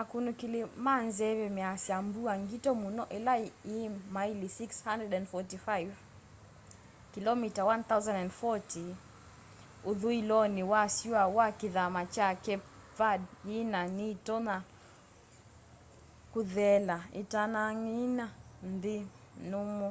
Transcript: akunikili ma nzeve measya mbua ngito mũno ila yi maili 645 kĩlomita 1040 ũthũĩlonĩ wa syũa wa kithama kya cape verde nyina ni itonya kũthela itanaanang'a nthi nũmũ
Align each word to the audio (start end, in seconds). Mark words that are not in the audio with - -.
akunikili 0.00 0.60
ma 0.84 0.94
nzeve 1.08 1.46
measya 1.58 1.96
mbua 2.06 2.32
ngito 2.42 2.70
mũno 2.82 3.02
ila 3.16 3.34
yi 3.70 3.80
maili 4.14 4.48
645 4.58 5.92
kĩlomita 7.12 7.62
1040 7.92 8.84
ũthũĩlonĩ 9.90 10.62
wa 10.72 10.82
syũa 10.96 11.22
wa 11.36 11.46
kithama 11.60 12.00
kya 12.14 12.28
cape 12.44 12.66
verde 12.96 13.26
nyina 13.48 13.80
ni 13.96 14.04
itonya 14.14 14.56
kũthela 16.32 16.96
itanaanang'a 17.20 18.26
nthi 18.72 18.96
nũmũ 19.50 19.88